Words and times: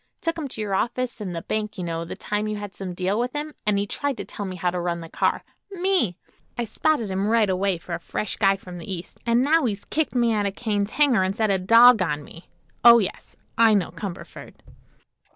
Took 0.19 0.35
him 0.39 0.47
to 0.47 0.61
your 0.61 0.73
office 0.73 1.21
and 1.21 1.35
the 1.35 1.43
bank, 1.43 1.77
you 1.77 1.83
know, 1.83 2.05
the 2.05 2.15
time 2.15 2.47
you 2.47 2.55
had 2.55 2.73
some 2.73 2.95
deal 2.95 3.19
with 3.19 3.35
him; 3.35 3.53
and 3.67 3.77
he 3.77 3.85
tried 3.85 4.17
to 4.17 4.25
tell 4.25 4.47
me 4.47 4.55
how 4.55 4.71
to 4.71 4.79
run 4.79 4.99
the 5.01 5.09
car. 5.09 5.43
Me! 5.71 6.17
I 6.57 6.65
spotted 6.65 7.11
him 7.11 7.27
right 7.27 7.51
away 7.51 7.77
for 7.77 7.93
a 7.93 7.99
fresh 7.99 8.35
guy 8.35 8.55
from 8.57 8.79
the 8.79 8.91
East, 8.91 9.19
an' 9.27 9.43
now 9.43 9.65
he's 9.65 9.85
kicked 9.85 10.15
me 10.15 10.33
out 10.33 10.47
of 10.47 10.55
Kane's 10.55 10.89
hangar 10.89 11.23
an' 11.23 11.33
set 11.33 11.51
a 11.51 11.59
dog 11.59 12.01
on 12.01 12.23
me. 12.23 12.49
Oh, 12.83 12.97
yes; 12.97 13.35
I 13.59 13.75
know 13.75 13.91
Cumberford." 13.91 14.55